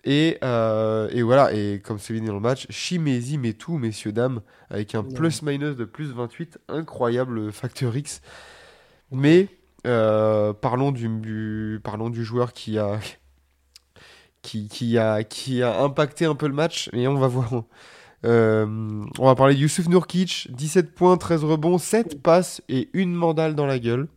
[0.06, 4.12] Et, euh, et voilà, et comme c'est dit dans le match, Shimezi met tout, messieurs,
[4.12, 6.60] dames, avec un plus-minus de plus 28.
[6.68, 8.22] Incroyable facteur X.
[9.12, 9.48] Mais
[9.88, 13.00] euh, parlons, du, du- parlons du joueur qui a,
[14.44, 16.90] qui, qui, a, qui a impacté un peu le match.
[16.94, 17.64] Et on va voir.
[18.26, 18.66] Euh,
[19.20, 23.54] on va parler de Youssouf Nourkic, 17 points, 13 rebonds, 7 passes et une mandale
[23.56, 24.08] dans la gueule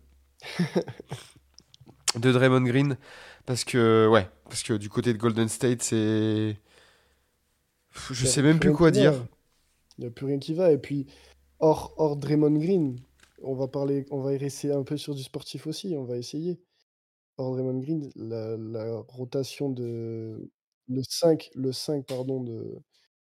[2.17, 2.97] de Draymond Green.
[3.47, 6.57] Parce que, ouais, parce que du côté de Golden State, c'est.
[8.11, 9.15] Je sais même plus quoi dire.
[9.99, 10.71] Il n'y a plus rien qui va.
[10.71, 11.07] Et puis,
[11.61, 12.99] hors, hors Draymond Green,
[13.43, 15.95] on va parler, on va rester un peu sur du sportif aussi.
[15.97, 16.61] On va essayer.
[17.39, 20.51] Draymond Green, la, la rotation de.
[20.89, 22.77] Le 5, le 5 pardon, de,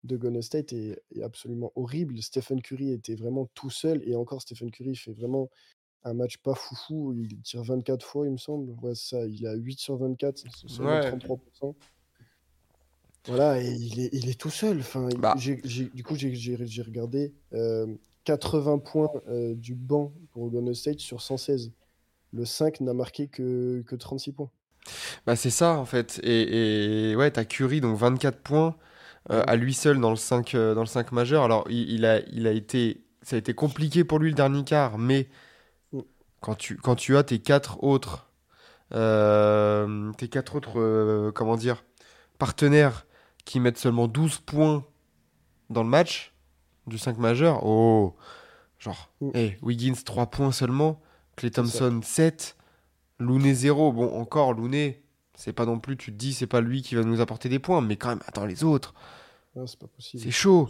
[0.03, 2.19] de Golden State est, est absolument horrible.
[2.21, 4.01] Stephen Curry était vraiment tout seul.
[4.09, 5.49] Et encore, Stephen Curry fait vraiment
[6.03, 7.13] un match pas foufou.
[7.13, 8.71] Il tire 24 fois, il me semble.
[8.81, 9.23] Ouais, ça.
[9.27, 10.37] Il a 8 sur 24,
[10.67, 11.11] c'est Ouais.
[11.11, 11.75] 33%.
[13.27, 14.79] Voilà, et il est, il est tout seul.
[14.79, 15.35] Enfin, Bah.
[15.37, 17.85] du coup, j'ai- regardé euh,
[18.25, 21.71] 80 points euh, du banc pour Golden State sur 116.
[22.33, 24.49] Le 5 n'a marqué que, que 36 points.
[25.25, 26.19] Bah, c'est ça, en fait.
[26.23, 28.75] Et, et ouais, t'as Curry, donc 24 points
[29.31, 29.43] euh, Ouais.
[29.47, 31.43] à lui seul dans le 5, euh, dans le 5 majeur.
[31.43, 34.63] Alors, il, il a, il a été, ça a été compliqué pour lui le dernier
[34.63, 35.29] quart, mais
[35.93, 35.99] Mm.
[36.41, 38.27] quand tu, quand tu as tes quatre autres,
[38.93, 41.83] euh, tes quatre autres, comment dire,
[42.39, 43.05] partenaires
[43.45, 44.85] qui mettent seulement 12 points
[45.69, 46.33] dans le match
[46.87, 48.15] du 5 majeur, oh,
[48.79, 49.29] genre, Mm.
[49.35, 51.01] hey, Wiggins 3 points seulement,
[51.35, 51.51] Clay.
[51.51, 52.55] Thompson 7,
[53.19, 53.91] Looney 0.
[53.93, 55.01] Bon, encore Looney,
[55.35, 57.59] c'est pas non plus, tu te dis, c'est pas lui qui va nous apporter des
[57.59, 58.93] points, mais quand même, attends, les autres,
[59.67, 60.23] c'est pas possible.
[60.23, 60.67] c'est chaud.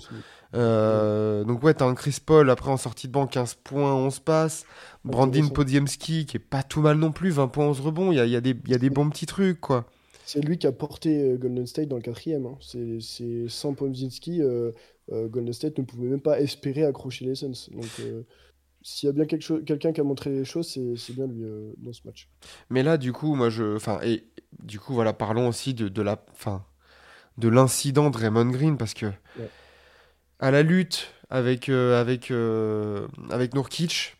[0.55, 4.19] Euh, donc ouais, t'as un Chris Paul, après en sortie de banc, 15 points, 11
[4.19, 4.65] passes.
[5.05, 5.47] Brandin.
[5.47, 8.25] Podiemski, qui est pas tout mal non plus, 20 points, 11 rebonds, il y a,
[8.25, 9.85] y a des, il y a des bons petits trucs, quoi.
[10.25, 12.45] C'est lui qui a porté euh, Golden State dans le quatrième.
[12.45, 12.57] hein.
[12.61, 14.71] C'est sans Pomzinski, euh,
[15.11, 17.69] euh, Golden State ne pouvait même pas espérer accrocher les Suns.
[17.71, 17.85] Donc,
[18.83, 20.67] s'il y a bien quelqu'un qui a montré les choses,
[20.97, 22.27] c'est bien lui euh, dans ce match.
[22.69, 23.75] Mais là, du coup, moi, je...
[23.75, 24.23] Enfin, et
[24.61, 26.23] du coup, voilà, parlons aussi de, de la...
[26.33, 26.63] Enfin,
[27.37, 29.49] de l'incident de Raymond Green, parce que Ouais.
[30.39, 34.17] à la lutte avec, euh, avec, euh, avec Nourkic,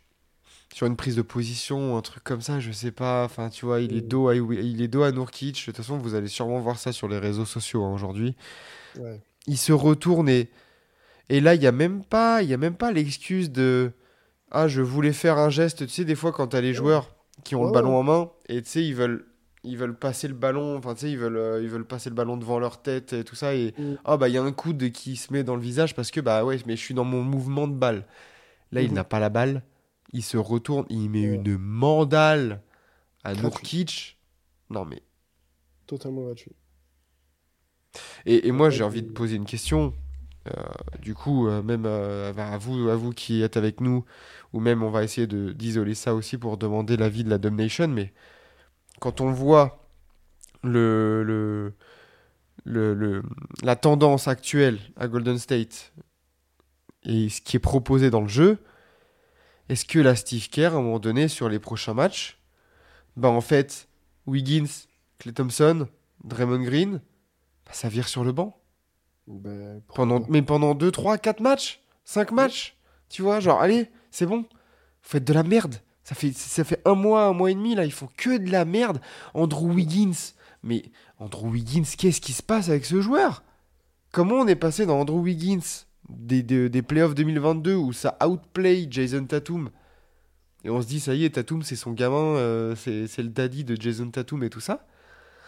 [0.74, 3.80] sur une prise de position, un truc comme ça, je sais pas, enfin, tu vois,
[3.80, 4.08] il est Mm.
[4.08, 6.90] dos à, il est dos à Nourkic, de toute façon, vous allez sûrement voir ça
[6.90, 8.34] sur les réseaux sociaux hein, aujourd'hui.
[8.98, 9.20] Ouais.
[9.46, 10.50] il se retourne et,
[11.28, 13.92] et là, il n'y a même pas, il y a même pas l'excuse de
[14.56, 15.86] Ah, je voulais faire un geste.
[15.86, 18.30] Tu sais, des fois, quand tu as les joueurs qui ont le ballon en main
[18.48, 19.26] et tu sais, ils veulent,
[19.64, 22.14] ils veulent passer le ballon, enfin, tu sais, ils veulent, euh, ils veulent passer le
[22.14, 23.54] ballon devant leur tête et tout ça.
[23.56, 23.94] Et Mm.
[24.04, 26.20] ah, bah, il y a un coude qui se met dans le visage parce que,
[26.20, 28.06] bah ouais, mais je suis dans mon mouvement de balle.
[28.70, 28.94] Là, il Mhm.
[28.94, 29.62] n'a pas la balle.
[30.12, 31.34] Il se retourne, il met Ouais.
[31.34, 32.62] une mandale
[33.24, 33.34] à.
[33.34, 34.18] Nourkic.
[34.70, 35.02] Non, mais
[35.86, 36.52] Totalement gratuit.
[38.24, 39.92] Et, et moi, j'ai envie de poser une question.
[40.48, 40.62] Euh,
[41.00, 44.04] du coup, euh, même euh, à, vous, à vous qui êtes avec nous,
[44.52, 47.88] ou même on va essayer d'isoler ça aussi pour demander l'avis de la Domination.
[47.88, 48.12] Mais
[49.00, 49.88] quand on voit
[50.62, 51.72] le,
[52.66, 55.92] la tendance actuelle à Golden State
[57.04, 58.58] et ce qui est proposé dans le jeu,
[59.68, 62.38] est-ce que la Steve Kerr, à un moment donné, sur les prochains matchs,
[63.16, 63.88] bah en fait,
[64.26, 64.68] Wiggins,
[65.18, 65.88] Clay Thompson,
[66.22, 67.00] Draymond Green,
[67.64, 68.63] bah, ça vire sur le banc?
[69.26, 72.76] Ben, pendant, mais pendant 2, 3, 4 matchs 5 matchs
[73.08, 74.40] Tu vois, genre, allez, c'est bon.
[74.40, 74.46] Vous
[75.02, 75.76] faites de la merde.
[76.02, 78.50] Ça fait, ça fait un mois, un mois et demi, là, ils font que de
[78.50, 79.00] la merde.
[79.32, 80.32] Andrew Wiggins.
[80.62, 80.84] Mais
[81.18, 83.42] Andrew Wiggins, qu'est-ce qui se passe avec ce joueur?
[84.12, 85.64] Comment on est passé dans Andrew Wiggins
[86.08, 89.70] des, des, des playoffs 2022 où ça outplay Jason Tatum?
[90.64, 93.28] Et on se dit, ça y est, Tatum, c'est son gamin, euh, c'est c'est le
[93.28, 94.86] daddy de Jason Tatum et tout ça.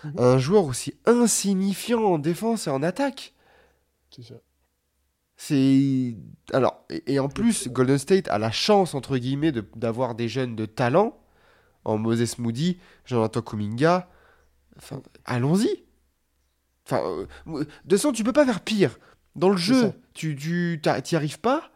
[0.05, 0.13] Mhm.
[0.19, 3.33] Un joueur aussi insignifiant en défense et en attaque.
[4.17, 4.35] C'est ça.
[5.37, 6.17] C'est.
[6.53, 10.29] Alors, et, et en plus, Golden State a la chance, entre guillemets, de- d'avoir des
[10.29, 11.19] jeunes de talent
[11.85, 14.09] en Moses Moody, Jonathan Kuminga.
[14.79, 15.85] Enfin, allons-y.
[16.87, 17.03] Enfin,
[17.49, 18.99] euh, de façon, tu peux pas faire pire.
[19.35, 19.95] Dans le jeu, ça.
[20.15, 21.71] tu tu t'y arrives pas.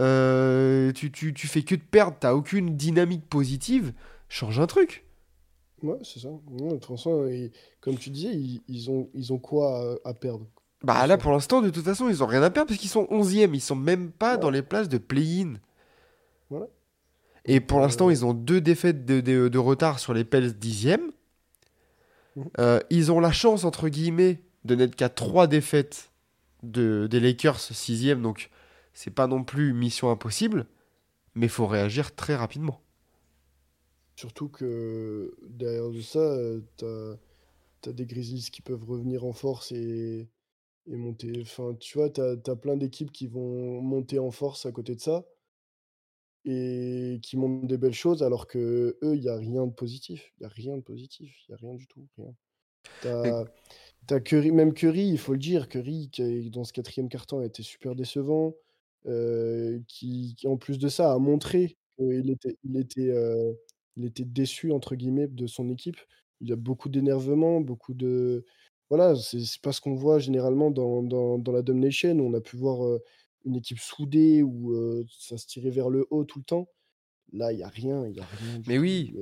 [0.00, 3.92] euh, tu, tu, tu fais que de perdre, t'as aucune dynamique positive.
[4.28, 5.04] Change un truc.
[5.82, 6.28] Ouais, c'est ça.
[6.28, 10.10] Ouais, de toute façon, et comme tu disais, ils, ils ont, ils ont quoi à,
[10.10, 10.46] à perdre?
[10.82, 13.06] Bah là, pour l'instant, de toute façon, ils ont rien à perdre parce qu'ils sont
[13.10, 13.54] 11e.
[13.54, 14.40] Ils sont même pas Ouais.
[14.40, 15.54] dans les places de play-in.
[16.50, 16.66] Voilà.
[17.44, 20.52] Et pour Euh, l'instant, ils ont deux défaites de, de- de retard sur les Pels
[20.58, 21.12] 10e.
[22.36, 22.44] Mhm.
[22.58, 26.10] Euh, ils ont la chance, entre guillemets, de n'être qu'à trois défaites
[26.62, 28.20] de, des Lakers 6e.
[28.22, 28.50] Donc,
[28.94, 30.66] c'est pas non plus mission impossible.
[31.34, 32.80] Mais il faut réagir très rapidement.
[34.16, 37.16] Surtout que derrière de ça, euh, t'as,
[37.82, 40.26] t'as des Grizzlies qui peuvent revenir en force et,
[40.86, 41.40] et monter.
[41.42, 45.00] Enfin, tu vois, t'as, t'as plein d'équipes qui vont monter en force à côté de
[45.00, 45.26] ça
[46.44, 50.32] et qui montrent des belles choses, alors que eux, il n'y a rien de positif.
[50.38, 51.34] Il n'y a rien de positif.
[51.48, 52.06] Il n'y a rien du tout.
[52.16, 52.34] Rien.
[53.00, 53.44] T'as,
[54.06, 57.46] t'as Curry, même Curry, il faut le dire, Curry, qui, dans ce quatrième carton, a
[57.46, 58.54] été super décevant.
[59.06, 63.52] euh, qui, qui, en plus de ça, a montré qu'il était, il était, euh,
[63.96, 65.98] il était déçu, entre guillemets, de son équipe.
[66.40, 68.44] Il y a beaucoup d'énervement, beaucoup de...
[68.88, 72.18] Voilà, c'est c'est pas ce qu'on voit généralement dans, dans, dans la Domination.
[72.20, 72.98] On a pu voir
[73.44, 74.74] une équipe soudée où
[75.10, 76.68] ça se tirait vers le haut tout le temps.
[77.32, 78.82] Là, il n'y a rien, il n'y a rien du Mais tout.
[78.82, 79.14] oui.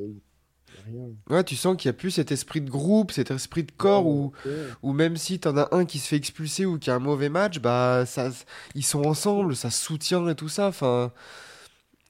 [0.69, 1.17] Il y a rien.
[1.31, 4.07] Ouais, tu sens qu'il n'y a plus cet esprit de groupe, cet esprit de corps
[4.07, 4.77] où, ouais.
[4.83, 7.61] même si t'en as un qui se fait expulser ou qui a un mauvais match,
[7.61, 8.31] bah ça,
[8.75, 10.69] ils sont ensemble, ça se soutient et tout ça.
[10.69, 11.13] Enfin,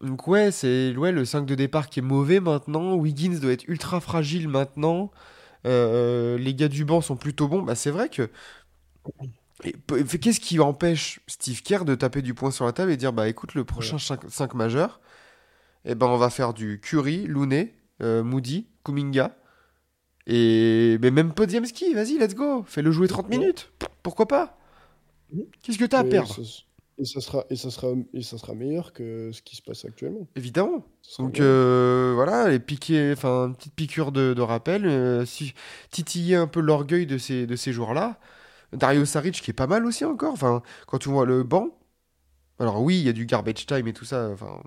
[0.00, 2.94] donc ouais, c'est ouais, le 5 de départ qui est mauvais maintenant.
[2.96, 5.10] Wiggins doit être ultra fragile maintenant.
[5.66, 7.62] Euh, les gars du banc sont plutôt bons.
[7.62, 8.30] Bah c'est vrai que
[10.20, 13.28] qu'est-ce qui empêche Steve Kerr de taper du poing sur la table et dire bah
[13.28, 15.00] écoute le prochain 5, majeur,
[15.84, 19.36] eh ben on va faire du Curry, Looney, euh, Moody, Kuminga.
[20.26, 23.38] Et mais même Podziemski, vas-y, let's go, fais-le jouer 30 Ouais.
[23.38, 23.72] minutes.
[24.02, 24.58] Pourquoi pas?
[25.62, 26.34] Qu'est-ce que t'as à perdre?
[26.96, 29.84] Et ça sera, et ça sera, et ça sera meilleur que ce qui se passe
[29.84, 30.28] actuellement.
[30.36, 30.84] Évidemment.
[31.18, 35.54] Donc euh, voilà, les piquets, enfin une petite piqûre de, de rappel, euh, si,
[35.90, 38.18] titiller un peu l'orgueil de ces, de ces joueurs-là.
[38.72, 40.32] Dario Saric qui est pas mal aussi encore.
[40.32, 41.76] Enfin, quand tu vois le banc,
[42.58, 44.30] alors oui, il y a du garbage time et tout ça.
[44.30, 44.62] Enfin,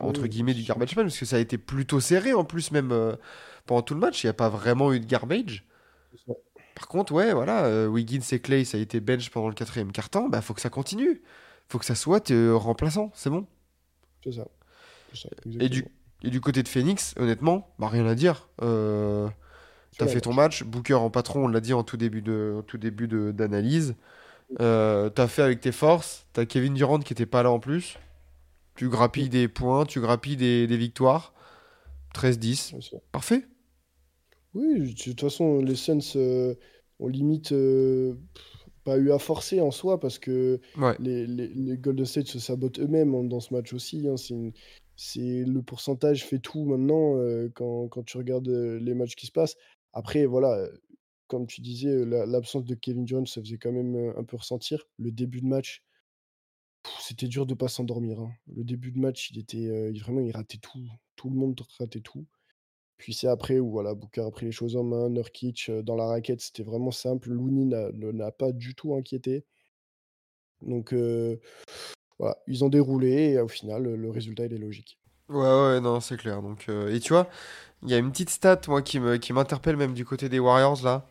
[0.00, 2.90] entre guillemets du garbage time parce que ça a été plutôt serré en plus même
[2.92, 3.14] euh,
[3.66, 4.24] pendant tout le match.
[4.24, 5.64] Il n'y a pas vraiment eu de garbage.
[6.76, 9.90] Par contre, ouais, voilà, euh, Wiggins et Clay, ça a été bench pendant le quatrième
[9.90, 10.28] quart-temps.
[10.28, 11.22] Bah, faut que ça continue.
[11.68, 13.48] Faut que ça soit euh, remplaçant, c'est bon.
[14.22, 14.46] C'est ça.
[15.58, 15.90] Et du, exactement.
[16.22, 18.48] et du côté de Phoenix, honnêtement, bah rien à dire.
[18.62, 19.28] Euh,
[19.98, 22.62] T'as fait ton match, Booker en patron, on l'a dit en tout début de, en
[22.62, 23.96] tout début d'analyse.
[24.60, 26.26] Euh, t'as fait avec tes forces.
[26.34, 27.98] T'as Kevin Durant qui était pas là en plus.
[28.76, 31.32] Tu grappilles des points, tu grappilles des, des victoires.
[32.14, 32.96] 13-10, c'est ça.
[33.12, 33.46] parfait.
[34.56, 36.54] Oui, de toute façon, les Suns euh,
[36.98, 38.14] ont limite euh,
[38.84, 40.96] pas eu à forcer en soi parce que Ouais.
[40.98, 44.08] les, les, les Golden State se sabotent eux-mêmes hein, dans ce match aussi.
[44.08, 44.16] hein.
[44.16, 44.52] C'est une-
[44.96, 49.26] c'est le pourcentage fait tout maintenant euh, quand, quand tu regardes euh, les matchs qui
[49.26, 49.56] se passent.
[49.92, 50.72] Après, voilà, euh,
[51.26, 54.82] comme tu disais, la- l'absence de Kevin Durant, ça faisait quand même un peu ressentir.
[54.98, 55.82] Le début de match,
[57.00, 58.20] c'était dur de pas s'endormir.
[58.20, 58.30] hein.
[58.54, 60.86] Le début de match, il était il- vraiment, il ratait tout.
[61.16, 62.24] Tout le monde ratait tout.
[62.98, 65.08] Puis c'est après où voilà, Booker a pris les choses en main.
[65.10, 67.30] Nurkic euh, dans la raquette, c'était vraiment simple.
[67.30, 69.44] Looney n'a pas du tout inquiété.
[70.62, 71.38] Donc euh,
[72.18, 74.98] voilà, ils ont déroulé et au final, le, résultat il est logique.
[75.28, 76.40] Ouais, ouais, non, c'est clair.
[76.40, 77.28] Donc, euh, et tu vois,
[77.82, 81.06] il y a une petite stat, moi, qui m'interpelle même du côté des Warriors, là.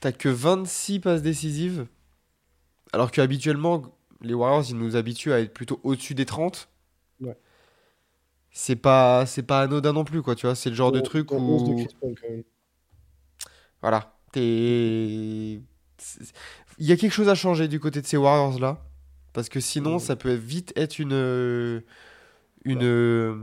[0.00, 1.86] T'as que 26 passes décisives,
[2.92, 3.82] alors qu'habituellement,
[4.20, 6.68] les Warriors, ils nous habituent à être plutôt au-dessus des 30.
[7.20, 7.36] Ouais.
[8.50, 10.54] C'est pas, c'est pas anodin non plus, quoi, tu vois.
[10.54, 11.76] C'est le genre de truc dont 11 de où...
[11.76, 12.42] Chris Paul, quand même.
[13.80, 14.14] Voilà.
[14.32, 15.60] T'es...
[16.80, 18.84] Il y a quelque chose à changer du côté de ces Warriors-là.
[19.32, 21.80] Parce que sinon, ça peut vite être une, euh,
[22.64, 23.36] une, euh,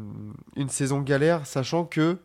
[0.56, 2.18] une saison galère, sachant que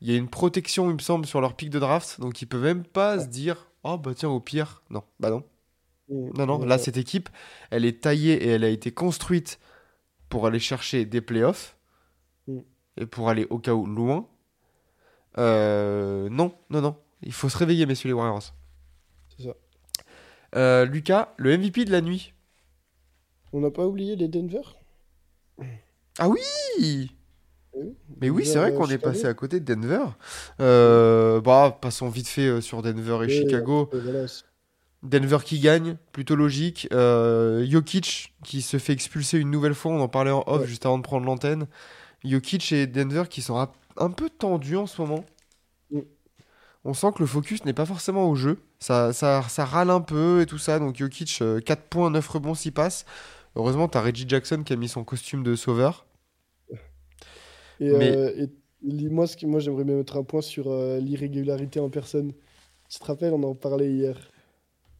[0.00, 2.20] il y a une protection, il me semble, sur leur pic de draft.
[2.20, 4.82] Donc, ils peuvent même pas se dire Oh, bah tiens, au pire.
[4.90, 5.44] Non, bah non.
[6.08, 6.64] Mm, Non, non.
[6.64, 7.28] Là, cette équipe,
[7.70, 9.60] elle est taillée et elle a été construite
[10.28, 11.76] pour aller chercher des playoffs
[12.48, 12.58] Mm.
[12.98, 14.26] et pour aller au cas où loin.
[15.38, 16.96] Euh, non, non, non.
[17.22, 18.42] Il faut se réveiller, messieurs les Warriors.
[19.36, 19.54] C'est ça.
[20.54, 22.34] Euh, Lucas, le MVP de la nuit.
[23.52, 24.60] On n'a pas oublié les Denver?
[26.18, 26.40] Ah oui
[27.74, 30.04] Eh oui, Mais oui, c'est vrai qu'on est passé à côté de Denver.
[30.60, 33.88] Euh, bah, passons vite fait sur Denver et Chicago.
[33.92, 34.26] voilà,
[35.02, 36.86] Denver qui gagne, plutôt logique.
[36.92, 40.66] Euh, Jokic qui se fait expulser une nouvelle fois, on en parlait en off Ouais.
[40.66, 41.66] juste avant de prendre l'antenne.
[42.24, 43.58] Jokic et Denver qui sont
[43.96, 45.24] un- peu tendus en ce moment.
[45.90, 46.00] Mm.
[46.84, 48.58] On sent que le focus n'est pas forcément au jeu.
[48.80, 50.78] Ça, ça, ça râle un peu et tout ça.
[50.78, 53.04] Donc Jokic, euh, 4 points, 9 rebonds, 6 passes.
[53.54, 56.06] Heureusement, t'as Reggie Jackson qui a mis son costume de sauveur.
[57.80, 58.48] Et, Mais- euh, et
[58.82, 62.32] li- moi, ce que, moi j'aimerais bien mettre un point sur euh, l'irrégularité en personne.
[62.88, 64.16] Tu te rappelles, on en parlait hier.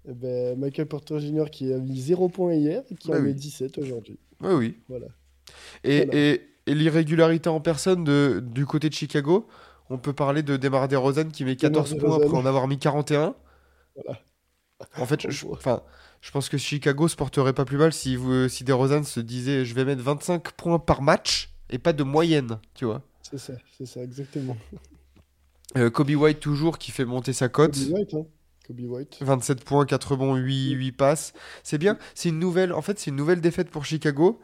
[0.09, 1.45] Eh ben, Michael Porter Jr.
[1.51, 3.27] qui a mis 0 points hier et qui Bah en oui.
[3.29, 4.19] met 17 aujourd'hui.
[4.41, 4.77] Oui, oui.
[4.89, 5.07] Voilà.
[5.85, 6.19] Et, Voilà.
[6.19, 9.49] et, et l'irrégularité en personne de, du côté de Chicago,
[9.91, 12.79] on peut parler de Demar DeRozan qui met 14 DeMar points après en avoir mis
[12.79, 13.35] 41.
[13.95, 14.21] Voilà.
[14.99, 15.83] En fait, je, enfin,
[16.21, 19.65] je pense que Chicago se porterait pas plus mal si, vous, si DeRozan se disait
[19.65, 23.03] je vais mettre 25 points par match et pas de moyenne, tu vois.
[23.23, 24.57] C'est ça, c'est ça, exactement.
[25.79, 27.73] Euh, Kobe White toujours qui fait monter sa cote.
[27.73, 28.27] Kobe White, hein.
[28.67, 29.19] Kobe White.
[29.23, 31.33] 27 points, 4 rebonds, 8, 8 passes.
[31.63, 31.97] C'est bien.
[32.15, 32.75] C'est une nouvelle.
[32.75, 34.39] En fait, c'est une nouvelle défaite pour Chicago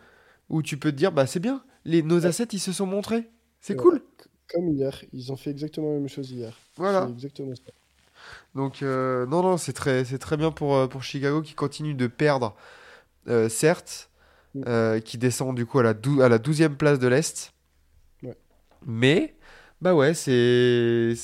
[0.49, 1.63] où tu peux te dire bah c'est bien.
[1.89, 3.29] Les, nos assets ils se sont montrés.
[3.61, 3.83] C'est Ouais.
[3.83, 4.03] cool.
[4.53, 6.57] Comme hier, ils ont fait exactement la même chose hier.
[6.77, 7.09] Voilà.
[7.11, 7.73] Exactement ça.
[8.55, 11.95] Donc euh, non non c'est très c'est très bien pour euh, pour Chicago qui continue
[11.95, 12.55] de perdre
[13.29, 14.11] euh, certes
[14.55, 14.63] Mm.
[14.67, 17.53] euh, qui descend du coup à la à la 12e place de l'est.
[18.23, 18.37] Ouais.
[18.87, 19.37] Mais
[19.83, 21.15] bah ouais c'est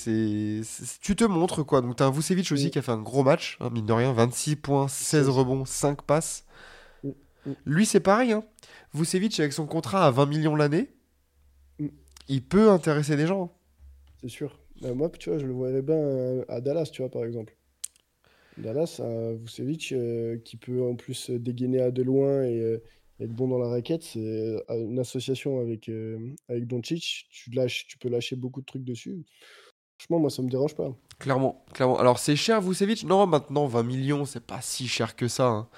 [1.00, 1.80] tu te montres quoi.
[1.80, 2.70] Donc t'as un Vucevic aussi Mm.
[2.70, 5.28] qui a fait un gros match hein, mine de rien 26 points, 16 16.
[5.30, 6.44] rebonds, 5 passes.
[7.02, 7.10] Mm.
[7.66, 8.44] Lui c'est pareil hein.
[8.94, 10.90] Vucevic avec son contrat à 20 millions l'année,
[11.80, 11.88] Mm.
[12.28, 13.52] il peut intéresser des gens.
[14.20, 14.58] C'est sûr.
[14.84, 17.56] Euh, moi, tu vois, je le voyais bien euh, à Dallas, tu vois, par exemple.
[18.56, 22.82] Dallas, un Vucevic euh, qui peut en plus euh, dégainer à de loin et euh,
[23.20, 27.26] être bon dans la raquette, c'est euh, une association avec, euh, avec Doncic.
[27.30, 29.24] Tu lâches, tu peux lâcher beaucoup de trucs dessus.
[29.98, 30.94] Franchement, moi, ça me dérange pas.
[31.18, 31.98] Clairement, clairement.
[31.98, 33.04] Alors c'est cher Vucevic?
[33.04, 35.46] Non, maintenant 20 millions, c'est pas si cher que ça.
[35.48, 35.68] hein.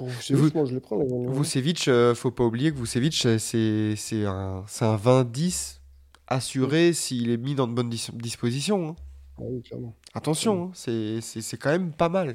[0.00, 0.98] Pour Vucevic, moi, je les prends.
[1.30, 5.80] Vucevic, euh, faut pas oublier que Vucevic, euh, c'est c'est un, c'est un 20-10
[6.26, 8.88] assuré s'il est mis dans de bonnes dis- dispositions.
[8.88, 8.96] hein.
[9.38, 9.76] Ah.
[10.14, 12.34] Attention, hein, c'est c'est- c'est quand même pas mal.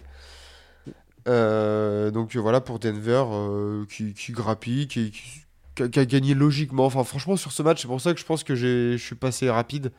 [1.27, 5.41] Euh, donc voilà pour Denver euh, qui, qui grappille, qui, qui-
[5.89, 6.85] qui a, gagné logiquement.
[6.85, 9.15] Enfin franchement sur ce match, c'est pour ça que je pense que j'ai- je suis
[9.15, 9.91] passé rapide.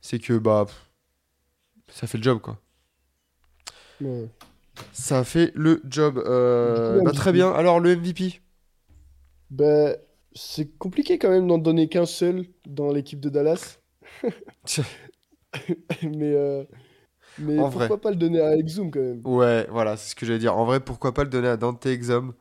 [0.00, 0.66] C'est que bah
[1.88, 2.60] ça fait le job quoi.
[4.00, 4.28] Ouais.
[4.92, 6.22] Ça fait le job.
[6.24, 7.50] Euh, bah, très bien.
[7.52, 8.40] Alors le MVP.
[9.50, 9.96] Ben,
[10.34, 13.78] c'est compliqué quand même d'en donner qu'un seul dans l'équipe de Dallas.
[16.02, 16.64] mais euh,
[17.38, 18.00] mais En pourquoi vrai.
[18.00, 19.24] pas le donner à Exum quand même?
[19.24, 20.56] Ouais, voilà, c'est ce que j'allais dire.
[20.56, 22.34] En vrai, pourquoi pas le donner à Dante Exum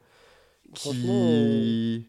[0.74, 2.08] qui...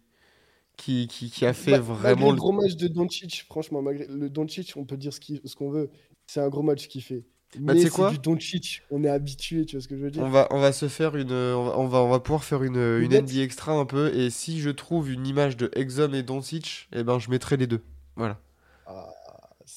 [0.77, 4.75] qui, qui, qui a fait vraiment le gros match de Doncic, franchement, malgré le Doncic,
[4.77, 5.91] on peut dire ce qu'on veut.
[6.27, 7.25] C'est un gros match qu'il fait.
[7.59, 10.11] Bah, Mais c'est quoi du Doncic, on est habitué, tu vois ce que je veux
[10.11, 11.33] dire On va, on va se faire une.
[11.33, 13.23] On va, on va, pouvoir faire une, une bête.
[13.25, 14.15] NBA extra un peu.
[14.15, 17.67] Et si je trouve une image de Exum et Doncic, eh ben, je mettrai les
[17.67, 17.83] deux.
[18.17, 18.41] Voilà.
[18.87, 19.11] Ah,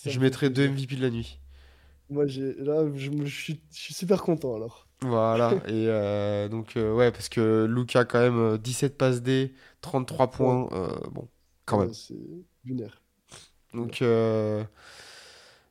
[0.06, 0.68] je me mettrai deux.
[0.68, 1.40] MVP de la nuit.
[2.10, 4.88] Moi, j'ai là, je, je suis, je suis super content alors.
[5.02, 5.54] Voilà.
[5.68, 10.32] et euh, donc, euh, ouais, parce que Luca, quand même, euh, 17 passes D, 33
[10.32, 10.70] points.
[10.72, 11.28] euh, bon,
[11.66, 11.90] quand même.
[11.90, 12.16] Ouais, C'est
[12.66, 13.02] lunaire.
[13.74, 14.64] Donc, euh,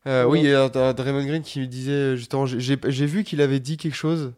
[0.07, 3.61] euh, oui, il y a Draymond Green qui me disait justement, j'ai- vu qu'il avait
[3.61, 4.33] dit quelque chose.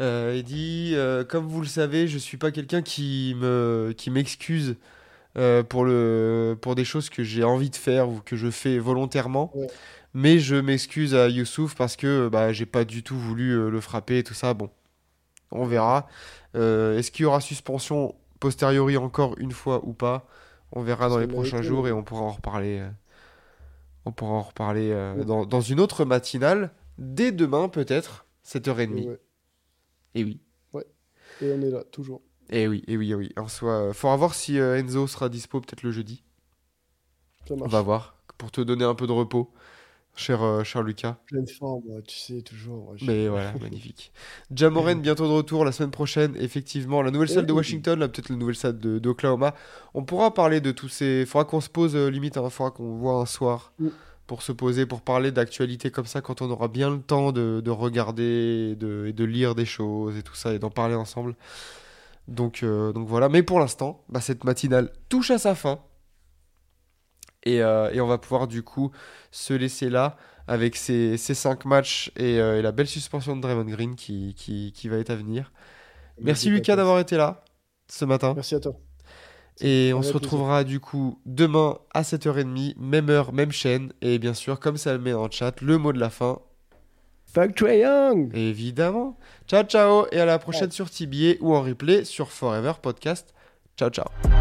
[0.00, 4.10] Euh, il dit, euh, comme vous le savez, je suis pas quelqu'un qui me qui
[4.10, 4.76] m'excuse
[5.38, 8.78] euh, pour le pour des choses que j'ai envie de faire ou que je fais
[8.78, 9.50] volontairement.
[9.54, 9.66] Ouais.
[10.14, 13.80] Mais je m'excuse à Youssouf parce que bah, j'ai pas du tout voulu euh, le
[13.80, 14.54] frapper et tout ça.
[14.54, 14.70] Bon,
[15.52, 16.08] on verra.
[16.56, 20.26] Euh, Est-ce qu'il y aura suspension posteriori encore une fois ou pas?
[20.72, 22.82] On verra dans les prochains jours et on pourra en reparler.
[24.04, 25.24] On pourra en reparler euh, Ouais.
[25.24, 28.96] dans, dans une autre matinale, dès demain peut-être, 7h30.
[28.98, 29.20] Et, ouais.
[30.14, 30.40] Et oui.
[31.42, 32.20] Et on est là, toujours.
[32.50, 33.32] Et oui, et oui, et oui.
[33.36, 36.22] En soi, euh, faudra voir si euh, Enzo sera dispo peut-être le jeudi.
[37.46, 37.70] Ça On marche.
[37.72, 38.16] va voir.
[38.36, 39.52] Pour te donner un peu de repos,
[40.16, 41.16] cher, euh, cher Lucas.
[41.26, 42.92] Pleine forme, tu sais, toujours.
[42.96, 44.12] je- Mais voilà, magnifique.
[44.54, 46.34] Jamoren bientôt de retour la semaine prochaine.
[46.38, 47.58] Effectivement, la nouvelle salle de Oui.
[47.58, 49.54] Washington, là peut-être la nouvelle salle d'Oklahoma.
[49.94, 51.24] On pourra parler de tous ces.
[51.26, 53.88] Faudra qu'on se pose euh, limite, il faudra qu'on voit un soir Mm.
[54.26, 57.60] pour se poser, pour parler d'actualité comme ça quand on aura bien le temps de,
[57.64, 60.94] de regarder et de, et de lire des choses et tout ça et d'en parler
[60.94, 61.34] ensemble.
[62.28, 63.28] Donc, euh, donc voilà.
[63.28, 65.80] Mais pour l'instant, bah, cette matinale touche à sa fin.
[67.44, 68.90] Et, euh, et on va pouvoir du coup
[69.30, 70.16] se laisser là
[70.46, 74.34] avec ces, ces cinq matchs et, euh, et la belle suspension de Draymond Green qui,
[74.34, 75.52] qui, qui va être à venir.
[76.20, 77.44] Merci Lucas d'avoir été là
[77.88, 78.34] ce matin.
[78.34, 78.74] Merci à toi.
[79.60, 80.14] Et on se plaisir.
[80.14, 83.92] retrouvera du coup demain à 7h30, même heure, même chaîne.
[84.00, 86.38] Et bien sûr, comme ça le met le chat, le mot de la fin,
[87.32, 89.16] Fuck Trae Young évidemment.
[89.46, 93.32] Ciao ciao et à la prochaine sur TBA ou en replay sur Forever Podcast.
[93.76, 94.39] Ciao ciao.